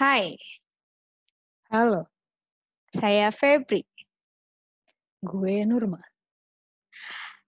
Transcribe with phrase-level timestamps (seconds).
[0.00, 0.32] Hai,
[1.68, 2.08] Halo,
[2.88, 3.84] saya Febri.
[5.20, 6.00] gue Nurma.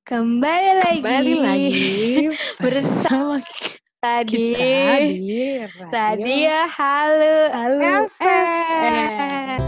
[0.04, 2.28] Kembali lagi, Kembali lagi
[2.60, 4.36] bersama kita tadi.
[4.36, 9.60] di radio Tadi ya halo, Halo FM.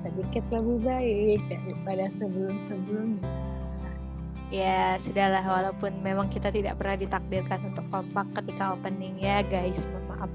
[0.00, 3.20] sedikit lebih baik daripada sebelum-sebelumnya.
[4.48, 9.84] Ya, sudahlah walaupun memang kita tidak pernah ditakdirkan untuk kompak ketika opening ya, guys.
[10.16, 10.32] Maaf.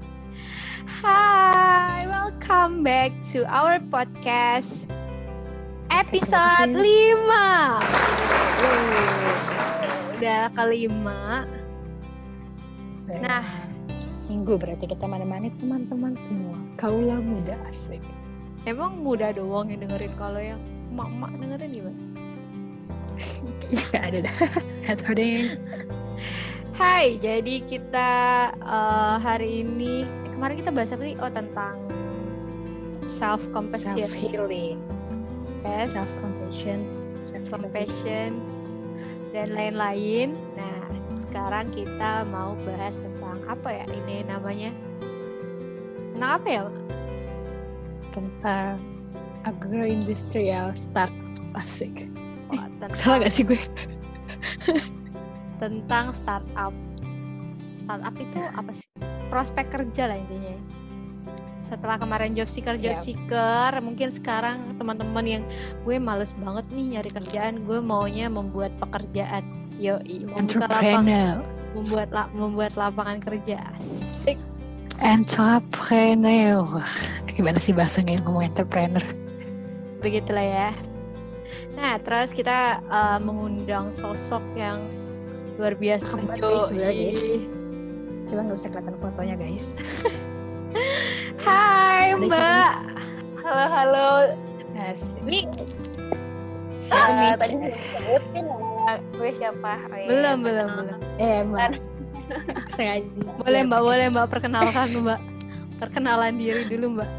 [1.02, 4.86] Hai, welcome back to our podcast
[5.90, 6.86] episode 5.
[10.14, 11.50] Udah kelima.
[13.10, 13.42] Nah.
[14.30, 16.54] minggu berarti kita mana-mana teman-teman semua.
[16.78, 18.06] Kaulah muda asik.
[18.62, 20.62] Emang muda doang yang dengerin kalau yang
[20.94, 22.02] emak-emak dengerin gimana?
[23.90, 24.36] Gak ada dah.
[24.86, 25.58] Gak tau deh.
[26.82, 28.10] Hai, jadi kita
[28.58, 31.14] eh, hari ini eh, kemarin kita bahas apa sih?
[31.22, 31.78] Oh tentang
[33.06, 34.82] self compassion, Self healing,
[35.62, 36.82] yes, self compassion,
[37.46, 38.42] compassion
[39.30, 40.34] dan lain-lain.
[40.58, 40.82] Nah,
[41.22, 43.86] sekarang kita mau bahas tentang apa ya?
[43.86, 44.74] Ini namanya
[46.18, 46.62] tentang apa ya?
[48.10, 48.82] tentang
[49.46, 52.10] agroindustrial startup asik.
[52.50, 53.62] Oh, tentang, Salah gak sih gue?
[55.62, 56.74] Tentang startup.
[57.86, 58.88] Startup itu apa sih?
[59.30, 60.58] Prospek kerja lah intinya.
[61.62, 63.06] Setelah kemarin job seeker, job Yap.
[63.06, 65.42] seeker, mungkin sekarang teman-teman yang
[65.86, 69.46] gue males banget nih nyari kerjaan, gue maunya membuat pekerjaan.
[69.78, 71.34] Yoi, membuka lapang, Entrepreneur.
[71.78, 73.62] membuat la- membuat lapangan kerja.
[73.78, 74.36] Asik.
[75.00, 76.82] Entrepreneur.
[77.30, 79.02] Gimana sih bahasanya ngomong entrepreneur?
[80.02, 80.68] Begitulah ya.
[81.78, 84.82] Nah, terus kita eh, mengundang sosok yang
[85.58, 86.16] luar biasa.
[86.16, 87.04] Hebat sebenarnya, Yoi.
[87.12, 87.24] guys.
[88.28, 89.64] Coba nggak bisa kelihatan fotonya guys.
[91.46, 92.72] Hai, Mbak.
[93.42, 94.08] Halo, halo.
[94.78, 95.20] Asik.
[95.22, 95.40] Ini
[96.82, 97.30] Siapa nih?
[97.38, 99.72] tadi sebutin nama gue siapa?
[99.86, 100.98] Oh, iya, Belum, belum, belum.
[101.22, 101.70] Eh mbak.
[102.66, 103.04] Saya
[103.38, 105.20] Boleh Mbak, boleh Mbak perkenalkan Mbak.
[105.82, 107.10] Perkenalan diri dulu Mbak.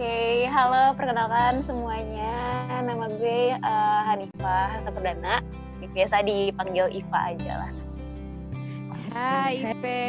[0.00, 2.32] Oke, halo, perkenalkan semuanya.
[2.88, 5.44] Nama gue eh, Hanifah Hasa Perdana.
[5.92, 7.72] Biasa dipanggil Iva aja lah.
[9.12, 10.00] Hai Ipe.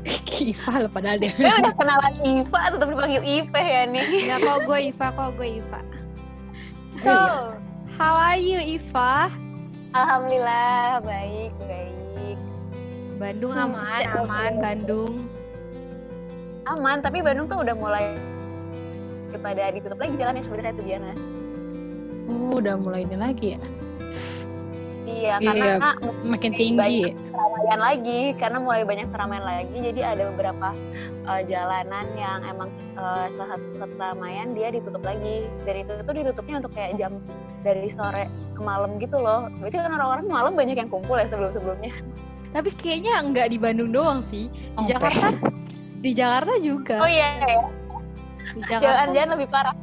[0.32, 1.36] Kiva loh padahal dia.
[1.36, 4.32] Gue udah kenalan Iva, tetap dipanggil Ipe ya nih.
[4.32, 5.80] Ya kok gue Iva, kok gue Iva.
[6.88, 7.60] So, Iya.
[8.00, 9.28] how are you Iva?
[9.92, 12.38] Alhamdulillah, baik, baik.
[13.20, 15.14] Bandung Hmm, aman, aman Bandung.
[16.64, 18.16] Aman, tapi Bandung tuh udah mulai
[19.34, 21.14] daripada ditutup lagi jalan yang sebenarnya tujuannya.
[22.24, 23.60] Oh, udah mulai ini lagi ya.
[25.04, 25.90] Iya, Iya, karena
[26.24, 26.96] Makin tinggi.
[27.04, 27.12] ya.
[27.28, 30.68] keramaian lagi karena mulai banyak keramaian lagi jadi ada beberapa
[31.28, 36.56] uh, jalanan yang emang uh, salah satu keramaian dia ditutup lagi dan itu tuh ditutupnya
[36.64, 37.20] untuk kayak jam
[37.60, 41.52] dari sore ke malam gitu loh berarti kan orang-orang malam banyak yang kumpul ya sebelum
[41.52, 41.92] sebelumnya
[42.54, 44.46] Tapi kayaknya nggak di Bandung doang sih.
[44.46, 44.94] Di Oke.
[44.94, 45.26] Jakarta,
[46.00, 47.02] di Jakarta juga.
[47.02, 47.60] oh iya ya
[48.54, 49.76] Di Jakarta, jalan-jalan lebih parah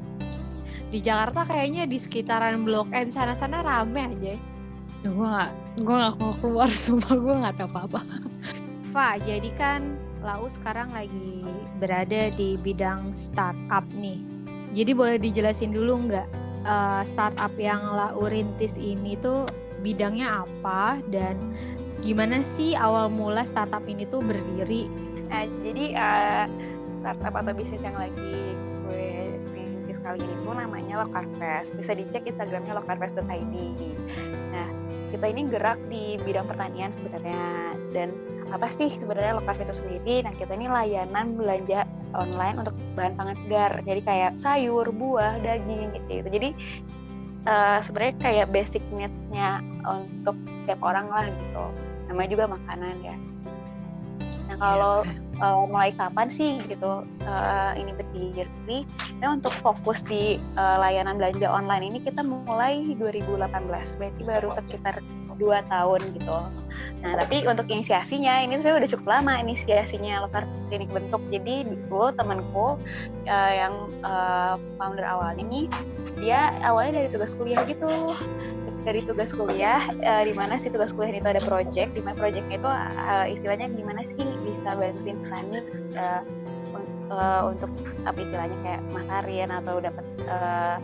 [0.91, 4.35] di Jakarta kayaknya di sekitaran Blok M sana-sana rame aja.
[5.01, 5.51] Duh, gue gak,
[5.81, 8.01] gue gak mau keluar sumpah gue gak tahu apa-apa.
[8.91, 11.41] Fa, jadi kan Lau sekarang lagi
[11.81, 14.21] berada di bidang startup nih.
[14.77, 16.27] Jadi boleh dijelasin dulu nggak
[16.61, 19.49] eh, startup yang Lau rintis ini tuh
[19.81, 21.57] bidangnya apa dan
[22.05, 24.85] gimana sih awal mula startup ini tuh berdiri?
[25.31, 26.45] nah jadi uh,
[26.99, 28.50] startup atau bisnis yang lagi
[30.11, 33.55] kali ini tuh namanya Lokarfest bisa dicek instagramnya lokarfest.id
[34.51, 34.67] nah
[35.11, 37.75] kita ini gerak di bidang pertanian sebenarnya.
[37.91, 38.15] Dan
[38.47, 40.15] apa sih sebenarnya Lokarfest itu sendiri?
[40.23, 41.83] Nah kita ini layanan belanja
[42.15, 43.71] online untuk bahan pangan segar.
[43.83, 46.49] Jadi kayak sayur buah daging gitu, jadi
[47.43, 51.63] eh, sebenarnya kayak basic needs-nya untuk setiap orang lah gitu.
[52.07, 53.15] Namanya juga makanan ya
[54.51, 54.95] nah kalau
[55.39, 58.83] eh, mulai kapan sih gitu eh, ini berdiri?
[59.23, 64.99] Nah untuk fokus di eh, layanan belanja online ini kita mulai 2018 berarti baru sekitar
[65.39, 66.37] dua tahun gitu.
[67.01, 71.23] Nah tapi untuk inisiasinya ini saya udah cukup lama inisiasinya lokal ini bentuk.
[71.31, 72.75] Jadi dulu temanku
[73.25, 75.65] eh, yang eh, founder awalnya nih
[76.19, 77.87] dia awalnya dari tugas kuliah gitu
[78.81, 82.57] dari tugas kuliah eh, di mana si tugas kuliah itu ada project di mana projectnya
[82.57, 85.59] itu eh, istilahnya gimana sih bisa bantuin petani
[85.97, 86.21] eh,
[86.73, 87.71] un- eh, untuk
[88.05, 90.77] apa istilahnya kayak masarin atau dapat eh,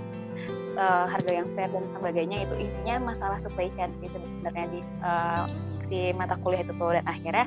[0.78, 2.38] eh, harga yang fair dan sebagainya.
[2.46, 5.44] Itu intinya masalah supply chain sih sebenarnya di eh,
[5.90, 6.92] si mata kuliah itu tuh.
[6.94, 7.46] Dan akhirnya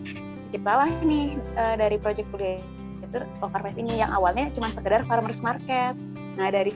[0.50, 5.94] diciptalah nih uh, dari project kuliah itu Fest ini yang awalnya cuma sekedar farmers market
[6.38, 6.70] nah dari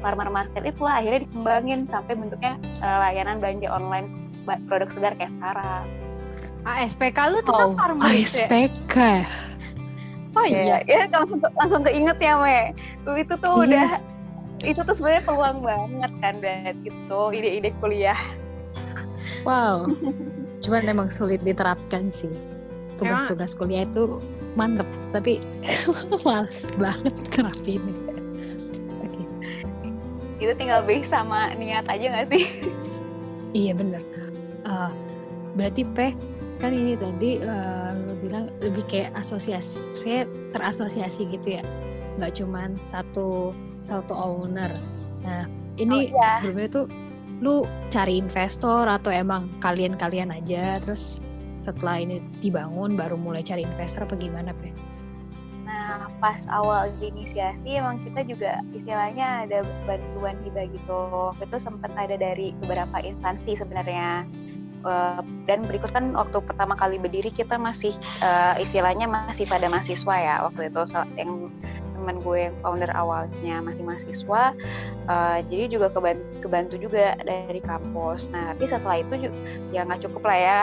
[0.00, 4.08] farmer market itu akhirnya dikembangin sampai bentuknya uh, layanan belanja online
[4.68, 5.84] produk segar kayak sekarang
[6.64, 9.24] ASPK lu tetap oh, farmer ASPK ya?
[10.34, 12.74] Oh iya, ya, ya langsung langsung keinget ya Me.
[13.06, 13.66] Itu tuh iya.
[13.70, 13.88] udah
[14.64, 18.18] itu tuh sebenarnya peluang banget kan dan gitu ide-ide kuliah.
[19.46, 19.86] Wow.
[20.64, 22.32] Cuman memang sulit diterapkan sih.
[22.98, 24.22] Tugas-tugas kuliah itu
[24.54, 25.38] mantep, tapi
[26.26, 27.82] males banget terapin.
[30.38, 32.44] Itu tinggal base sama niat aja gak sih?
[33.58, 34.02] iya bener.
[34.64, 34.90] Uh,
[35.54, 36.14] berarti P
[36.62, 41.62] kan ini tadi uh, lo bilang lebih kayak asosiasi, saya terasosiasi gitu ya,
[42.16, 43.52] nggak cuman satu
[43.82, 44.70] satu owner.
[45.26, 45.44] Nah
[45.76, 46.38] ini oh, iya.
[46.38, 46.86] sebelumnya tuh
[47.42, 51.18] lu cari investor atau emang kalian-kalian aja terus
[51.64, 54.70] setelah ini dibangun baru mulai cari investor apa gimana Pe?
[56.22, 61.02] Pas awal diinisiasi emang kita juga istilahnya ada bantuan hibah gitu.
[61.40, 64.24] Itu sempat ada dari beberapa instansi sebenarnya.
[64.84, 70.14] Uh, dan berikut kan waktu pertama kali berdiri kita masih uh, istilahnya masih pada mahasiswa
[70.20, 70.80] ya waktu itu.
[71.16, 71.48] Yang
[72.04, 74.52] teman gue yang founder awalnya masih mahasiswa
[75.08, 75.88] uh, jadi juga
[76.44, 78.28] kebantu, juga dari kampus.
[78.28, 79.32] Nah tapi setelah itu
[79.72, 80.60] ya nggak cukup lah ya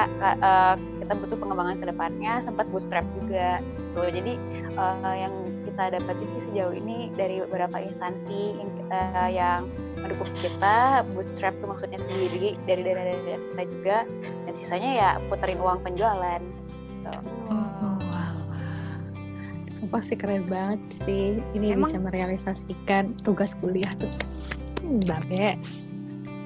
[1.11, 4.33] kita butuh pengembangan ke depannya sempat bootstrap juga gitu jadi
[4.79, 5.35] uh, yang
[5.67, 9.67] kita dapat sih sejauh ini dari beberapa instansi yang, uh, yang
[9.99, 13.97] mendukung kita bootstrap tuh maksudnya sendiri dari dana dana kita juga
[14.47, 17.11] dan sisanya ya puterin uang penjualan gitu.
[17.51, 18.35] oh, wow.
[19.67, 24.15] Itu pasti keren banget sih ini Emang, bisa merealisasikan tugas kuliah tuh
[24.79, 25.91] hmm, best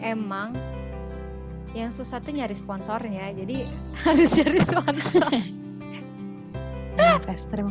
[0.02, 0.58] Emang
[1.76, 3.68] yang susah tuh nyari sponsornya jadi
[4.08, 5.30] harus cari sponsor
[6.96, 7.68] investor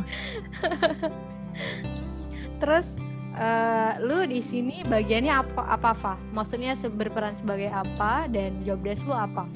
[2.59, 2.97] Terus
[3.35, 6.13] uh, lu di sini bagiannya apa apa Fa?
[6.31, 9.47] Maksudnya berperan sebagai apa dan job desk lu apa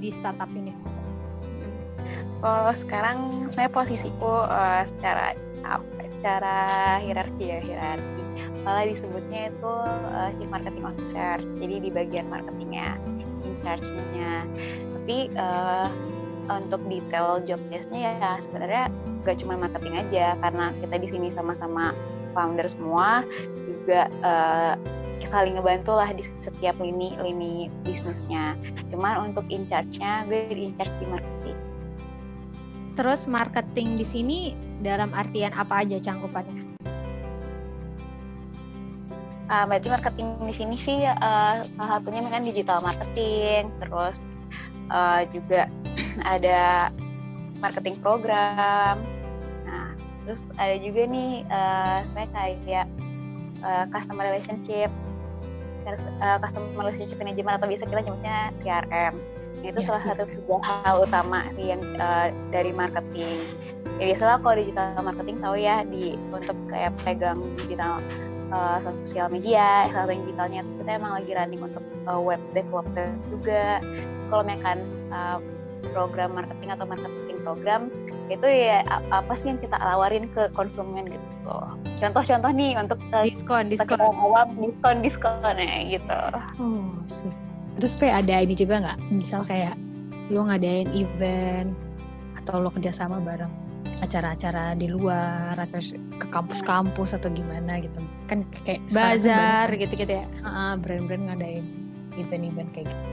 [0.00, 0.72] di startup ini?
[2.44, 5.84] Oh, sekarang saya posisiku uh, secara apa?
[6.16, 6.56] Secara
[7.04, 8.22] hierarki ya hierarki.
[8.66, 9.74] Malah disebutnya itu
[10.10, 11.34] uh, chief marketing officer.
[11.60, 13.15] Jadi di bagian marketingnya, in
[13.66, 14.46] charge-nya.
[14.94, 15.90] Tapi uh,
[16.46, 18.86] untuk detail job desk-nya ya sebenarnya
[19.26, 21.90] gak cuma marketing aja karena kita di sini sama-sama
[22.30, 23.26] founder semua
[23.66, 24.78] juga uh,
[25.26, 28.54] saling ngebantu lah di setiap lini lini bisnisnya.
[28.94, 31.58] Cuman untuk in charge-nya gue di in charge di marketing.
[32.96, 34.38] Terus marketing di sini
[34.80, 36.65] dalam artian apa aja cangkupannya?
[39.46, 44.18] Uh, berarti marketing di sini sih uh, salah satunya kan digital marketing, terus
[44.90, 45.70] uh, juga
[46.34, 46.90] ada
[47.62, 49.06] marketing program.
[49.62, 49.94] Nah,
[50.26, 52.86] terus ada juga nih uh, saya kayak
[53.62, 54.90] uh, customer relationship,
[55.86, 59.14] uh, customer relationship management atau bisa kita nyebutnya CRM.
[59.64, 63.46] Itu yes, salah satu tiga hal utama yang uh, dari marketing.
[64.02, 68.02] Ya biasalah kalau digital marketing tahu ya di untuk kayak pegang digital
[68.52, 70.60] uh, sosial media, salah satu digitalnya.
[70.66, 73.80] Terus kita emang lagi running untuk uh, web development juga.
[74.30, 74.78] Kalau kan
[75.14, 75.38] uh,
[75.94, 77.82] program marketing atau marketing program
[78.26, 78.82] itu ya
[79.14, 81.56] apa sih yang kita tawarin ke konsumen gitu.
[82.02, 84.02] Contoh-contoh nih untuk diskon diskon.
[84.02, 86.20] awam diskon diskon ya gitu.
[86.58, 87.30] Oh sih
[87.76, 88.98] terus pe ada ini juga nggak?
[89.12, 89.76] Misal kayak
[90.32, 91.70] lo ngadain event
[92.42, 93.65] atau lo kerjasama bareng
[94.04, 95.80] acara-acara di luar atau
[96.20, 97.98] ke kampus-kampus atau gimana gitu.
[98.30, 100.26] Kan kayak bazar gitu-gitu ya?
[100.44, 101.64] Uh, brand-brand ngadain
[102.16, 103.10] event-event kayak gitu.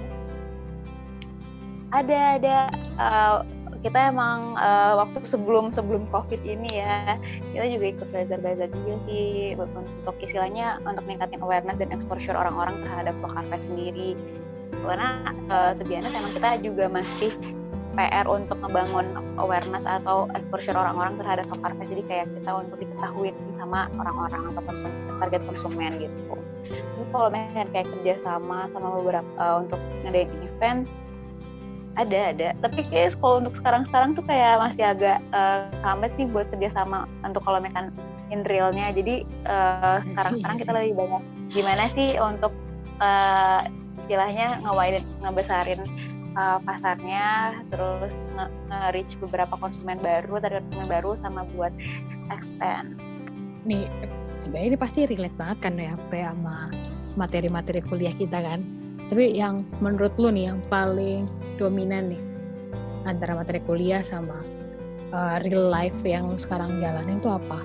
[1.94, 2.58] Ada ada
[2.98, 3.38] uh,
[3.84, 7.20] kita emang uh, waktu sebelum sebelum covid ini ya
[7.52, 8.40] kita juga ikut belajar
[8.72, 14.16] juga sih untuk istilahnya untuk meningkatkan awareness dan exposure orang-orang terhadap lokal sendiri.
[14.84, 17.32] Karena uh, sebenarnya emang kita juga masih
[17.94, 19.06] PR untuk membangun
[19.38, 23.30] awareness atau exposure orang-orang terhadap lokal jadi kayak kita untuk diketahui
[23.62, 24.62] sama orang-orang atau
[25.22, 26.36] target konsumen gitu.
[26.74, 30.90] Jadi kalau misalnya kayak kerjasama sama beberapa uh, untuk ngadain event
[31.94, 32.48] ada ada.
[32.66, 37.06] Tapi kayak kalau untuk sekarang sekarang tuh kayak masih agak uh, lambat sih buat kerjasama
[37.22, 37.94] untuk kalau mekan
[38.34, 38.90] in realnya.
[38.90, 41.22] Jadi uh, sekarang sekarang kita lebih banyak
[41.54, 42.54] gimana sih untuk
[42.98, 43.62] uh,
[44.02, 45.80] istilahnya ngewain ngebesarin
[46.38, 48.18] uh, pasarnya terus
[48.70, 51.74] nge-reach beberapa konsumen baru target konsumen baru sama buat
[52.34, 52.98] expand.
[53.64, 53.88] Nih
[54.36, 56.58] sebenarnya ini pasti relate banget kan ya apa sama
[57.16, 58.66] materi-materi kuliah kita kan.
[59.12, 61.30] Tapi yang menurut lu nih yang paling
[61.62, 62.22] dominan nih
[63.06, 64.42] antara materi kuliah sama
[65.14, 67.62] uh, real life yang lu sekarang jalanin tuh apa?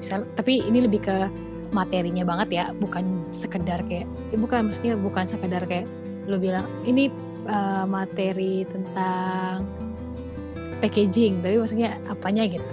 [0.00, 1.28] Misal, tapi ini lebih ke
[1.70, 5.86] materinya banget ya bukan sekedar kayak ya bukan maksudnya bukan sekedar kayak
[6.26, 7.08] lu bilang ini
[7.50, 9.66] uh, materi tentang
[10.80, 12.64] packaging tapi maksudnya apanya gitu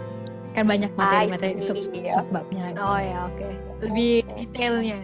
[0.58, 2.18] kan banyak materi-materi sub iya.
[2.18, 2.82] subbabnya gitu.
[2.82, 3.48] Oh ya oke.
[3.86, 4.98] Lebih detailnya.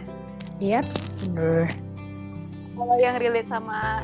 [0.57, 0.89] Yap,
[1.21, 1.69] bener.
[2.73, 4.01] kalau yang relate sama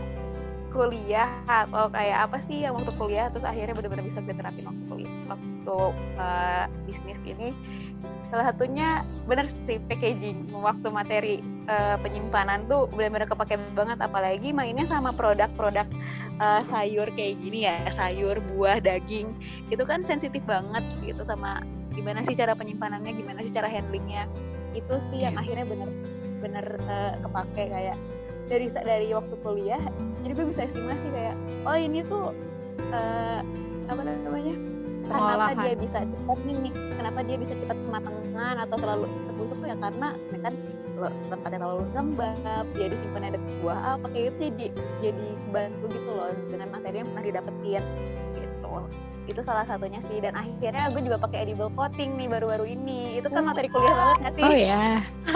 [0.70, 5.14] kuliah atau kayak apa sih yang waktu kuliah terus akhirnya benar-benar bisa diterapin waktu kuliah
[5.26, 5.78] waktu
[6.22, 7.50] uh, bisnis ini
[8.30, 11.36] salah satunya bener sih packaging waktu materi
[11.70, 15.86] uh, penyimpanan tuh benar-benar kepake banget apalagi mainnya sama produk-produk
[16.42, 19.32] uh, sayur kayak gini ya sayur buah daging
[19.70, 21.62] itu kan sensitif banget gitu sama
[21.94, 24.26] gimana sih cara penyimpanannya gimana sih cara handlingnya
[24.74, 25.42] itu sih yang Iya.
[25.46, 27.98] akhirnya bener-bener uh, kepake kayak
[28.50, 29.82] dari dari waktu kuliah
[30.26, 31.38] jadi gue bisa estimasi kayak
[31.70, 32.34] oh ini tuh
[32.90, 33.42] uh,
[33.90, 34.56] apa namanya
[35.06, 39.68] kenapa dia bisa cepat nih kenapa dia bisa cepat kematangan atau terlalu cepat busuk tuh
[39.70, 40.54] ya karena ini kan
[41.32, 44.68] tempatnya terlalu lembab dia disimpan ada buah apa kayak itu jadi
[45.00, 47.84] jadi bantu gitu loh dengan materi yang pernah didapetin
[48.36, 48.74] gitu
[49.30, 53.30] itu salah satunya sih dan akhirnya gue juga pakai edible coating nih baru-baru ini itu
[53.30, 54.86] kan materi kuliah banget nggak sih Oh ya,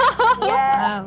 [0.50, 0.68] Iya.
[0.82, 1.02] wow.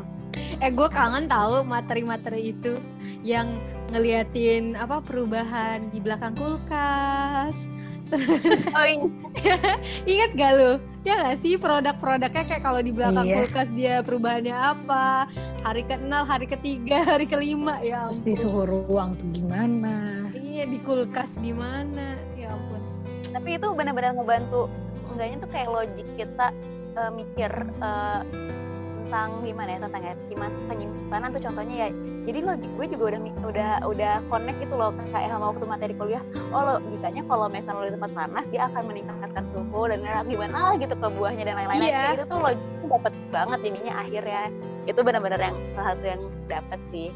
[0.57, 2.79] Eh gue kangen tahu materi-materi itu
[3.21, 3.59] yang
[3.91, 7.67] ngeliatin apa perubahan di belakang kulkas.
[8.09, 8.85] Oh
[9.37, 9.55] iya
[10.03, 10.71] Ingat gak lu?
[11.01, 13.35] Ya gak sih produk-produknya kayak kalau di belakang Iya.
[13.37, 15.27] kulkas dia perubahannya apa?
[15.61, 18.25] Hari ke-0, hari ketiga, hari kelima ya Terus ampun.
[18.25, 19.95] di suhu ruang tuh gimana?
[20.31, 22.17] Iya di kulkas di mana?
[22.33, 22.81] Ya ampun.
[23.27, 24.65] tapi itu benar-benar ngebantu
[25.07, 26.47] enggaknya tuh kayak logik kita
[26.93, 28.21] eh, mikir eh,
[29.07, 31.89] tentang gimana ya tentang gimana penyimpanan tuh contohnya ya
[32.27, 36.23] jadi logik gue juga udah udah udah connect gitu loh kayak sama waktu materi kuliah
[36.51, 40.55] oh lo jikanya kalau misalnya lo di tempat panas dia akan meningkatkan suhu dan gimana
[40.59, 41.79] lah gitu ke buahnya dan lain-lain.
[41.87, 44.41] Kayak itu tuh logiknya dapat banget jadinya akhirnya
[44.83, 46.21] itu benar-benar yang salah satu yang
[46.51, 47.09] dapat sih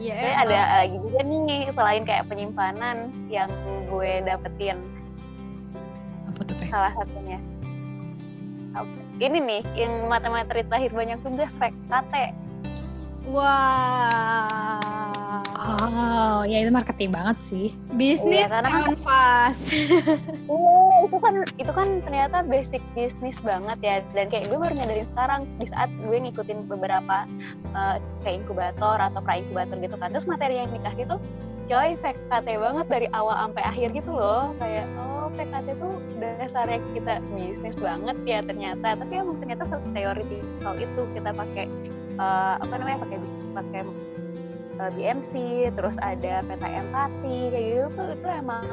[0.00, 0.16] Iya.
[0.16, 0.48] Emang.
[0.48, 3.52] ada lagi juga nih selain kayak penyimpanan yang
[3.92, 4.80] gue dapetin
[6.32, 6.64] Apa tuh, Pe?
[6.72, 7.36] salah satunya.
[9.20, 11.52] Ini nih yang materi terakhir banyak tugas
[13.28, 14.80] Wah.
[15.60, 17.68] Oh, ya itu marketing banget sih.
[17.92, 19.58] Bisnis Iya, karena kan- kanvas.
[20.50, 23.94] Iya, itu kan itu kan ternyata basic bisnis banget ya.
[24.16, 27.28] Dan kayak gue baru nyadarin sekarang di saat gue ngikutin beberapa
[27.76, 30.16] eh, kayak inkubator atau pra inkubator gitu kan.
[30.16, 31.20] Terus materi yang dikasih tuh
[31.68, 34.56] coy PKT banget dari awal sampai akhir gitu loh.
[34.56, 38.98] Kayak oh PKT tuh dasarnya kita bisnis banget ya ternyata.
[38.98, 40.24] Tapi emang ternyata teori
[40.62, 41.66] soal itu kita pakai
[42.18, 43.18] eh, apa namanya pakai
[43.54, 43.80] pakai
[44.80, 45.32] eh, BMC,
[45.74, 48.64] terus ada peta empati kayak gitu tuh itu emang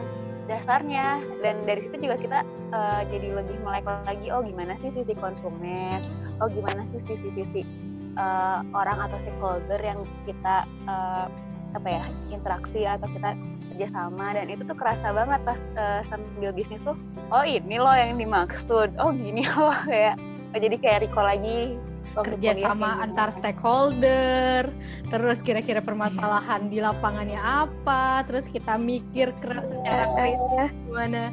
[0.48, 2.40] dasarnya dan dari situ juga kita
[2.72, 6.00] eh, jadi lebih melek lagi oh gimana sih sisi konsumen
[6.40, 7.62] oh gimana sih sisi sisi
[8.16, 11.28] eh, orang atau stakeholder yang kita eh,
[11.78, 13.38] apa ya interaksi atau kita
[13.74, 16.98] kerjasama dan itu tuh kerasa banget pas eh, sambil bisnis tuh
[17.30, 20.18] oh ini loh yang dimaksud oh gini loh kayak
[20.54, 21.78] oh, jadi kayak recall lagi
[22.18, 24.62] waktu kerja kuliah sama kayak antar stakeholder,
[25.14, 31.24] terus kira-kira permasalahan di lapangannya apa, terus kita mikir keras secara kritis Eh, gimana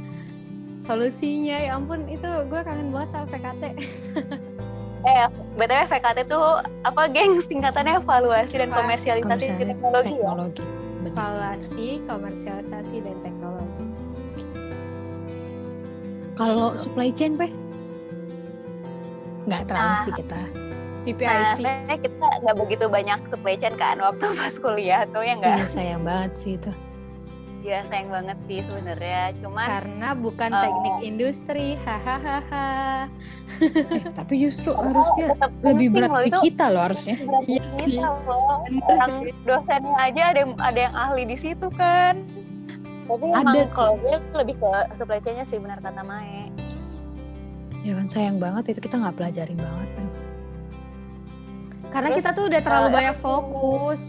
[0.84, 1.56] solusinya.
[1.56, 3.62] Ya ampun, itu gue kangen banget sama PKT.
[5.04, 5.28] Eh,
[5.60, 6.40] BTW VKT itu
[6.80, 7.36] apa, geng?
[7.36, 10.16] Singkatannya evaluasi dan komersialisasi Komersialisasi teknologi ya?
[10.16, 10.64] teknologi.
[11.04, 13.84] Evaluasi, komersialisasi, dan teknologi.
[16.34, 17.52] Kalau supply chain, Pe?
[19.44, 20.40] Nggak terlalu Nah, sih kita.
[20.40, 21.60] Nah, PPIC.
[21.60, 25.56] sebenarnya kita nggak begitu banyak supply chain kan waktu pas kuliah tuh ya nggak?
[25.60, 26.72] Iya, sayang banget sih itu.
[27.64, 29.32] Ya sayang banget sih sebenarnya.
[29.40, 30.60] Cuman Karena bukan Oh.
[30.60, 32.68] teknik industri, hahaha.
[33.54, 37.14] Eh, tapi justru harusnya tetap lebih berat loh, di itu kita loh harusnya.
[37.46, 37.96] Iya sih.
[37.96, 38.18] loh.
[38.84, 42.20] Orang dosennya aja ada yang ada yang ahli di situ kan.
[43.04, 46.48] Tapi Ada kalau gue lebih ke supply chain-nya sih benar kata Mae.
[47.80, 49.88] Ya kan sayang banget itu kita nggak pelajarin banget.
[51.88, 54.02] Karena Terus, kita tuh udah terlalu eh, banyak fokus.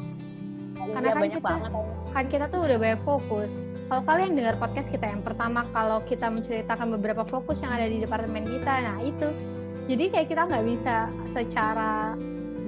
[0.75, 1.71] Karena Iya, kan banyak kita- banget.
[2.15, 3.51] Kan kita tuh udah banyak fokus.
[3.91, 7.99] Kalau kalian dengar podcast kita yang pertama, kalau kita menceritakan beberapa fokus yang ada di
[7.99, 9.35] departemen kita, nah itu.
[9.85, 12.15] Jadi kayak kita nggak bisa secara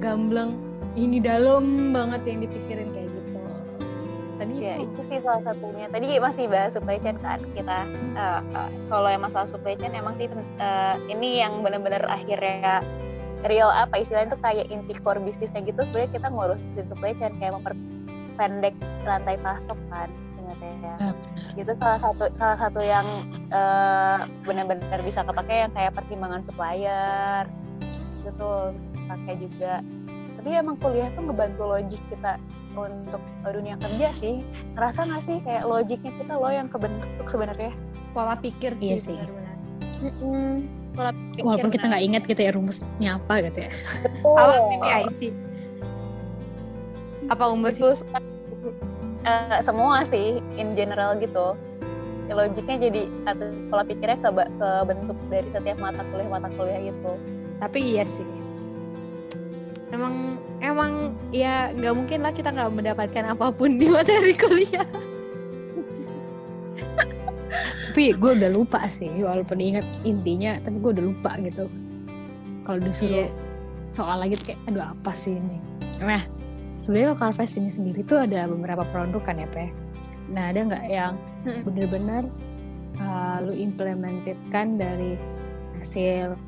[0.04, 0.60] gambleng
[0.94, 3.40] ini dalam banget yang dipikirin kayak gitu.
[4.38, 5.90] Tadi Ya itu itu sih salah satunya.
[5.90, 7.90] Tadi masih bahas supply chain kan kita.
[8.14, 12.86] Eh, eh, kalau yang masalah supply chain emang sih eh, ini yang benar-benar akhirnya
[13.50, 15.82] real apa istilahnya tuh kayak inti core bisnisnya gitu.
[15.90, 17.58] Sebenarnya kita ngurusin supply chain kayak
[18.38, 20.96] memperpendek rantai pasok kan ingatnya ya.
[21.02, 21.14] Ah,
[21.58, 27.44] Itu salah satu salah satu yang eh, benar-benar bisa kepake yang kayak pertimbangan supplier.
[28.22, 28.72] Itu tuh
[29.10, 29.82] pakai juga.
[30.38, 32.38] Tapi emang kuliah tuh ngebantu logik kita
[32.78, 34.46] untuk dunia kerja sih.
[34.78, 37.74] Ngerasa nggak sih kayak logiknya kita loh yang kebentuk sebenarnya?
[38.14, 38.94] Pola pikir sih.
[38.94, 39.18] Iya sih.
[39.18, 39.58] benar-benar.
[40.94, 41.90] Pola pikir, Walaupun kita nah.
[41.98, 43.72] nggak ingat gitu ya rumusnya apa gitu ya.
[44.06, 44.38] Betul.
[44.38, 45.47] Apa PPIC?
[47.28, 47.84] Apa umur sih?
[49.28, 51.58] Eh, semua sih in general gitu
[52.28, 57.12] Ya, logiknya jadi atau pola pikirnya ke kebentuk dari setiap mata kuliah mata kuliah gitu
[57.64, 58.28] Tapi iya sih.
[59.96, 64.84] Emang emang ya nggak mungkin lah kita nggak mendapatkan apa pun di materi kuliah.
[67.96, 71.66] Tapi gue udah lupa sih walaupun ingat intinya tapi gue udah lupa gitu.
[72.68, 73.32] Kalau disuruh Iya.
[73.96, 75.58] soal lagi kayak aduh apa sih ini.
[76.04, 76.22] Nah
[76.88, 79.76] sebenarnya local fest ini sendiri tuh ada beberapa produk kan ya Pe.
[80.32, 81.68] Nah ada nggak yang Mm-mm.
[81.68, 82.24] bener-bener
[83.04, 85.20] uh, lu implementedkan dari
[85.76, 86.40] hasil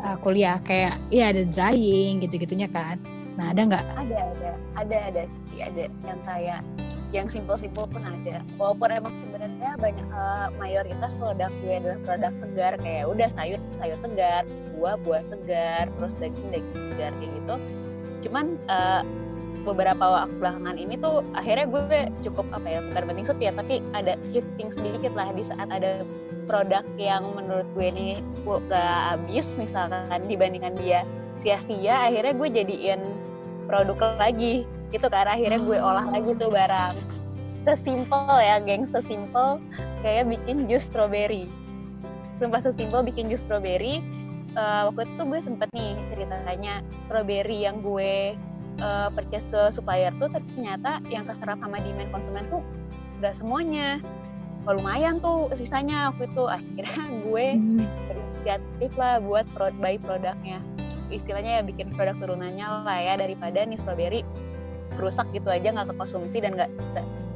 [0.00, 2.96] uh, kuliah kayak ya ada drying gitu-gitunya kan.
[3.36, 3.84] Nah ada nggak?
[3.92, 4.50] ada ada
[4.80, 5.22] ada ada
[5.52, 6.60] sih ada yang kayak
[7.12, 12.72] yang simpel-simpel pun ada walaupun emang sebenarnya banyak eh, mayoritas produk gue adalah produk segar
[12.82, 14.42] kayak udah sayur sayur segar
[14.74, 17.54] buah buah segar terus daging daging segar kayak gitu
[18.26, 19.02] cuman eh,
[19.64, 24.20] beberapa waktu belakangan ini tuh akhirnya gue cukup apa ya bukan penting setia tapi ada
[24.30, 26.04] shifting sedikit lah di saat ada
[26.44, 28.08] produk yang menurut gue ini
[28.44, 31.08] gak habis misalkan dibandingkan dia
[31.40, 33.00] sia-sia akhirnya gue jadiin
[33.66, 34.68] produk lagi.
[34.92, 36.94] Gitu kan akhirnya gue olah lagi tuh barang.
[37.64, 39.58] Sesimpel ya geng sesimpel
[40.04, 41.48] kayak bikin jus strawberry.
[42.38, 44.04] Sumpah sesimpel bikin jus strawberry.
[44.54, 48.38] Eh, waktu itu gue sempet nih ceritanya strawberry yang gue
[48.80, 52.62] eh, purchase ke supplier tuh ternyata yang keserap sama demand konsumen tuh
[53.22, 54.02] gak semuanya.
[54.64, 56.44] Oh, lumayan tuh sisanya waktu itu.
[56.48, 60.58] Akhirnya gue Hmm, berinisiatif lah buat pro buy produknya.
[61.12, 64.24] Istilahnya ya bikin produk turunannya lah ya daripada nih strawberry
[64.96, 66.70] rusak gitu aja nggak kekonsumsi dan nggak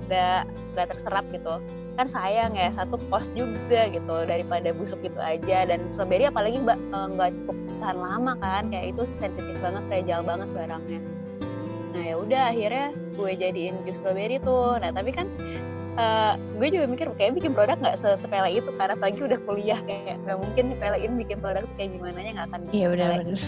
[0.08, 0.40] nggak
[0.72, 1.60] nggak terserap gitu.
[2.00, 5.68] Kan sayang ya satu cost juga gitu daripada busuk gitu aja.
[5.68, 8.72] Dan strawberry apalagi eh, nggak cukup tahan lama kan.
[8.72, 11.17] Kayak itu sensitif banget fragile banget barangnya
[11.98, 12.86] nah ya udah akhirnya
[13.18, 14.78] gue jadiin jus strawberry tuh.
[14.78, 15.26] Nah tapi kan
[15.98, 20.22] eh, gue juga mikir kayak bikin produk nggak sepele itu karena apalagi udah kuliah kayak
[20.22, 23.38] nggak mungkin nyepelein bikin produk tuh kayak gimana nya nggak akan Iya sepele benar-benar.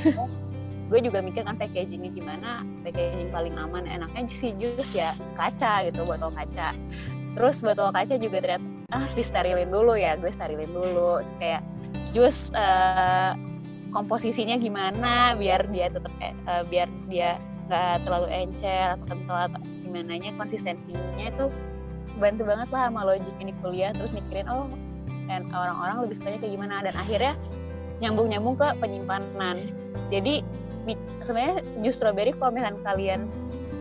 [0.90, 6.02] gue juga mikir kan packagingnya gimana packaging paling aman enaknya sih jus ya kaca gitu
[6.02, 6.74] botol kaca.
[7.38, 11.22] Terus botol kaca juga ternyata ah disterilin dulu ya gue sterilin dulu.
[11.22, 11.62] Terus kayak
[12.10, 13.32] jus eh,
[13.94, 16.34] komposisinya gimana biar dia tetap eh,
[16.66, 17.38] biar dia
[17.70, 21.46] nggak terlalu encer atau kental atau gimana nya konsistensinya itu
[22.18, 24.66] bantu banget lah sama logik ini kuliah terus mikirin oh
[25.30, 27.32] dan orang-orang lebih sukanya kayak gimana dan akhirnya
[28.02, 29.70] nyambung-nyambung ke penyimpanan
[30.10, 30.42] jadi
[31.22, 33.20] sebenarnya jus strawberry kalau misalkan kalian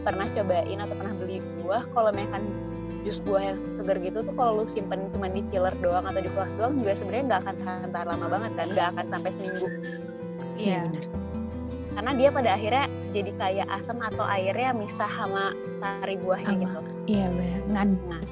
[0.06, 2.46] pernah cobain atau pernah beli buah kalau misalkan
[3.02, 6.30] jus buah yang segar gitu tuh kalau lu simpen cuma di chiller doang atau di
[6.36, 9.68] kulkas doang juga sebenarnya nggak akan tahan tahan lama banget kan nggak akan sampai seminggu
[10.60, 10.80] Iya Iya.
[10.92, 11.04] benar.
[11.94, 16.62] Karena dia pada akhirnya jadi kayak asam atau airnya misah sama sari buahnya Sama.
[16.62, 17.88] gitu Iya benar.
[18.06, 18.24] Nah.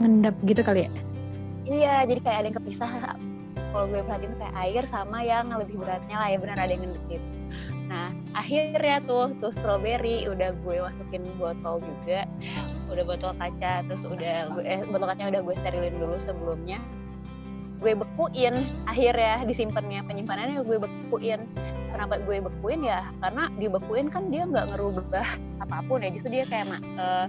[0.00, 0.90] ngendap gitu kali ya.
[1.62, 2.90] Iya, jadi kayak ada yang kepisah.
[3.72, 6.82] Kalau gue perhatiin tuh kayak air sama yang lebih beratnya lah ya benar ada yang
[6.84, 7.36] ngendep gitu.
[7.88, 12.28] Nah akhirnya tuh tuh strawberry udah gue masukin botol juga,
[12.92, 16.80] udah botol kaca, terus udah gue, eh, botol kacanya udah gue sterilin dulu sebelumnya.
[17.82, 18.54] Gue bekuin
[18.86, 21.42] akhirnya disimpannya penyimpanannya gue bekuin.
[21.90, 23.10] Kenapa gue bekuin ya?
[23.18, 25.26] Karena dibekuin kan dia nggak ngerubah
[25.58, 27.26] apa pun ya, justru dia kayak eh,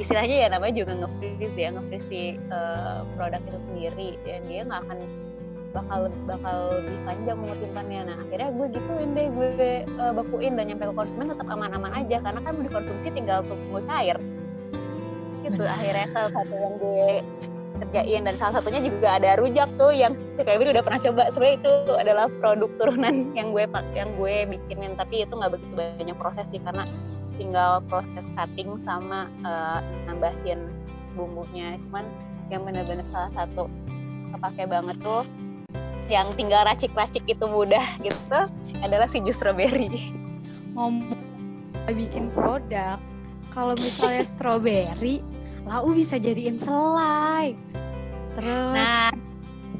[0.00, 4.80] istilahnya ya namanya juga nge-freeze ya nge-freeze si uh, produk itu sendiri dan dia nggak
[4.88, 4.98] akan
[5.70, 9.48] bakal bakal lebih panjang umur simpannya nah akhirnya gue gituin deh gue
[10.00, 13.78] uh, bekuin dan nyampe ke konsumen tetap aman-aman aja karena kan mau dikonsumsi tinggal tunggu
[13.86, 14.18] cair
[15.46, 15.76] gitu Benar.
[15.78, 17.06] akhirnya salah satu yang gue
[17.78, 18.26] kerjain.
[18.26, 21.22] Dan salah satunya juga ada rujak tuh yang kayak udah pernah coba.
[21.30, 24.98] Sebenarnya itu adalah produk turunan yang gue yang gue bikinin.
[24.98, 26.84] Tapi itu nggak begitu banyak proses sih karena
[27.38, 29.78] tinggal proses cutting sama eh,
[30.10, 30.72] nambahin
[31.14, 31.78] bumbunya.
[31.88, 32.04] Cuman
[32.50, 33.70] yang bener-bener salah satu
[34.34, 35.22] kepake banget tuh
[36.10, 38.40] yang tinggal racik-racik itu mudah gitu
[38.82, 40.10] adalah si jus strawberry.
[40.74, 41.14] Ngomong
[41.94, 42.98] bikin produk
[43.54, 45.22] kalau misalnya strawberry
[45.68, 47.56] lau bisa jadiin selai.
[48.38, 49.10] Terus nah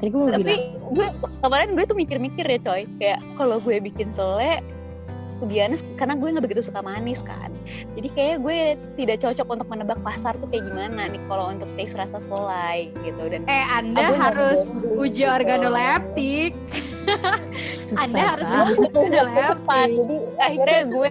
[0.01, 0.63] Tadi gue mau tapi bilang.
[0.97, 1.07] gue
[1.45, 2.83] kemarin gue tuh mikir-mikir ya coy.
[2.97, 4.65] Kayak kalau gue bikin sele
[5.41, 7.49] to be honest, karena gue nggak begitu suka manis kan.
[7.97, 11.97] Jadi kayak gue tidak cocok untuk menebak pasar tuh kayak gimana nih kalau untuk taste
[11.97, 13.23] rasa selai gitu.
[13.25, 15.33] Dan eh anda harus uji gitu.
[15.33, 16.53] organoleptik.
[17.89, 19.89] Susah anda harus uji organoleptik.
[19.97, 21.09] jadi akhirnya gue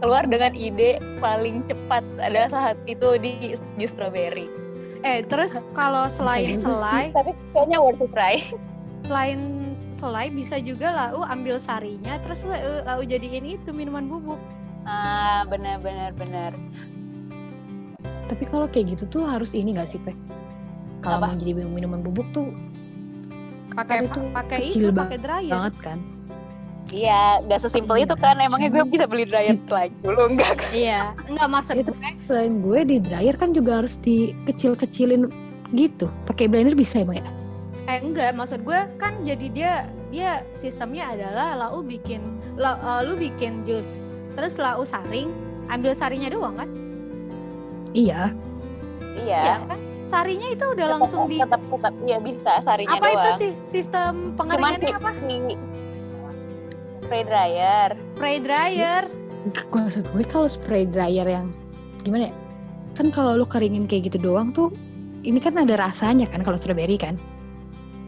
[0.00, 4.46] keluar dengan ide paling cepat adalah saat itu di jus strawberry.
[5.02, 7.10] Eh terus kalau selain selai?
[7.10, 8.38] tapi kayaknya worth to try
[9.08, 9.59] selain
[10.00, 14.40] selai bisa juga lau ambil sarinya terus lau, lau jadiin itu minuman bubuk
[14.88, 16.52] ah benar benar benar
[18.30, 20.14] Tapi kalau kayak gitu tuh harus ini gak sih, Pe?
[21.02, 22.54] Kalau mau jadi minuman bubuk tuh
[23.74, 25.98] pakai pakai kecil itu pakai dryer banget kan.
[26.94, 28.38] Iya, nggak sesimpel itu kan.
[28.38, 30.70] Emangnya gue bisa beli dryer lagi dulu enggak kan?
[30.70, 35.26] iya nggak maksud Itu gue selain gue di dryer kan juga harus dikecil-kecilin
[35.74, 36.06] gitu.
[36.30, 37.26] Pakai blender bisa emang ya?
[37.90, 39.72] Eh enggak maksud gue kan jadi dia
[40.08, 42.22] dia sistemnya adalah lau bikin
[42.54, 45.34] lau, eh, lu bikin jus terus lau saring
[45.66, 46.70] ambil sarinya doang kan
[47.90, 48.30] Iya.
[49.18, 49.66] Iya.
[49.66, 53.38] kan sarinya itu udah Tetap- langsung di tetap tetap iya bisa sarinya apa itu doang.
[53.38, 55.36] sih sistem Cuman pengeringannya di, apa di
[57.00, 57.88] spray dryer.
[58.14, 59.02] spray dryer
[59.72, 61.50] Maksud gue kalau spray dryer yang
[62.00, 62.34] gimana ya?
[62.92, 64.68] Kan kalau lu keringin kayak gitu doang tuh
[65.22, 67.16] ini kan ada rasanya kan kalau strawberry kan.